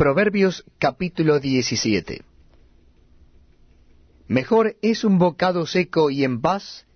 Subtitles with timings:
[0.00, 2.22] Proverbios capítulo 17.
[4.28, 6.86] Mejor es un bocado seco y en paz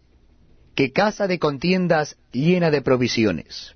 [0.75, 3.75] que casa de contiendas llena de provisiones.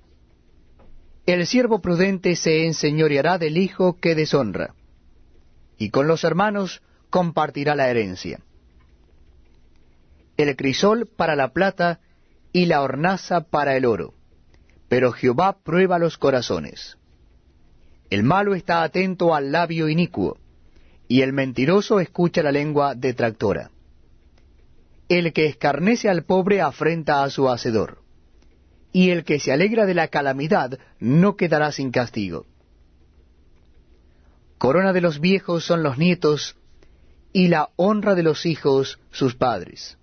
[1.27, 4.73] El siervo prudente se enseñoreará del hijo que deshonra,
[5.77, 8.39] y con los hermanos compartirá la herencia.
[10.37, 11.99] El crisol para la plata
[12.51, 14.15] y la hornaza para el oro,
[14.87, 16.98] pero Jehová prueba los corazones.
[18.09, 20.37] El malo está atento al labio inicuo,
[21.07, 23.71] y el mentiroso escucha la lengua detractora.
[25.09, 27.99] El que escarnece al pobre afrenta a su hacedor,
[28.91, 32.45] y el que se alegra de la calamidad no quedará sin castigo.
[34.57, 36.55] Corona de los viejos son los nietos,
[37.31, 39.97] y la honra de los hijos sus padres.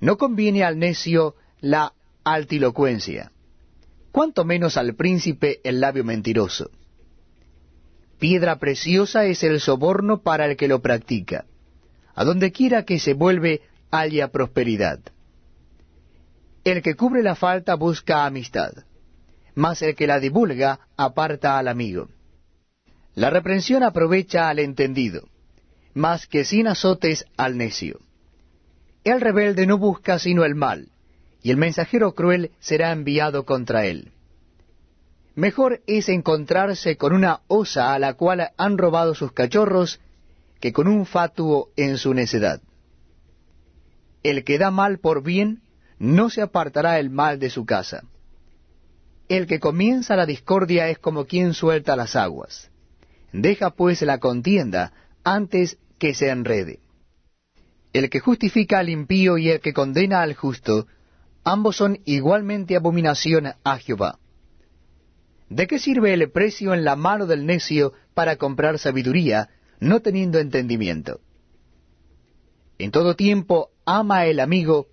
[0.00, 1.92] No conviene al necio la
[2.22, 3.32] altilocuencia,
[4.12, 6.70] cuanto menos al príncipe el labio mentiroso.
[8.24, 11.44] Piedra preciosa es el soborno para el que lo practica.
[12.14, 14.98] A donde quiera que se vuelve haya prosperidad.
[16.64, 18.72] El que cubre la falta busca amistad,
[19.54, 22.08] mas el que la divulga aparta al amigo.
[23.14, 25.28] La reprensión aprovecha al entendido,
[25.92, 28.00] mas que sin azotes al necio.
[29.04, 30.88] El rebelde no busca sino el mal,
[31.42, 34.13] y el mensajero cruel será enviado contra él.
[35.34, 40.00] Mejor es encontrarse con una osa a la cual han robado sus cachorros
[40.60, 42.60] que con un fatuo en su necedad.
[44.22, 45.62] El que da mal por bien,
[45.98, 48.04] no se apartará el mal de su casa.
[49.28, 52.70] El que comienza la discordia es como quien suelta las aguas.
[53.32, 54.92] Deja pues la contienda
[55.24, 56.78] antes que se enrede.
[57.92, 60.86] El que justifica al impío y el que condena al justo,
[61.42, 64.18] ambos son igualmente abominación a Jehová.
[65.48, 70.38] ¿De qué sirve el precio en la mano del necio para comprar sabiduría, no teniendo
[70.38, 71.20] entendimiento?
[72.78, 74.88] En todo tiempo ama el amigo,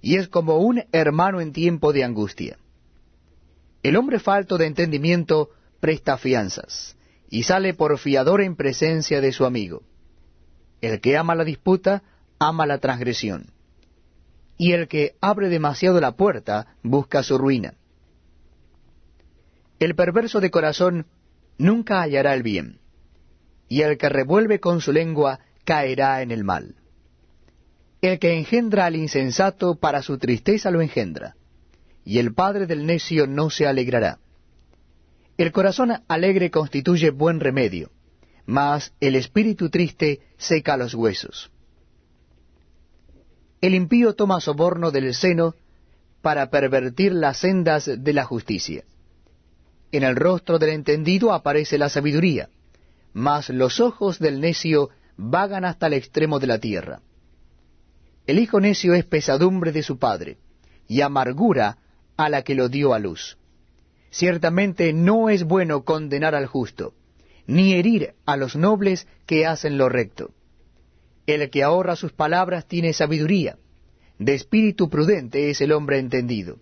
[0.00, 2.58] y es como un hermano en tiempo de angustia.
[3.82, 6.96] El hombre falto de entendimiento presta fianzas,
[7.28, 9.82] y sale por fiador en presencia de su amigo.
[10.80, 12.02] El que ama la disputa,
[12.38, 13.52] ama la transgresión.
[14.56, 17.74] Y el que abre demasiado la puerta, busca su ruina.
[19.84, 21.04] El perverso de corazón
[21.58, 22.80] nunca hallará el bien,
[23.68, 26.76] y el que revuelve con su lengua caerá en el mal.
[28.00, 31.36] El que engendra al insensato para su tristeza lo engendra,
[32.02, 34.20] y el padre del necio no se alegrará.
[35.36, 37.90] El corazón alegre constituye buen remedio,
[38.46, 41.50] mas el espíritu triste seca los huesos.
[43.60, 45.54] El impío toma soborno del seno
[46.22, 48.82] para pervertir las sendas de la justicia.
[49.94, 52.48] En el rostro del entendido aparece la sabiduría,
[53.12, 57.00] mas los ojos del necio vagan hasta el extremo de la tierra.
[58.26, 60.38] El hijo necio es pesadumbre de su padre,
[60.88, 61.78] y amargura
[62.16, 63.38] a la que lo dio a luz.
[64.10, 66.94] Ciertamente no es bueno condenar al justo,
[67.46, 70.32] ni herir a los nobles que hacen lo recto.
[71.24, 73.58] El que ahorra sus palabras tiene sabiduría,
[74.18, 76.58] de espíritu prudente es el hombre entendido.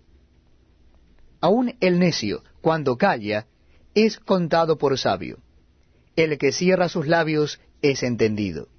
[1.43, 3.47] Aun el necio, cuando calla,
[3.93, 5.39] es contado por sabio.
[6.15, 8.69] El que cierra sus labios es entendido.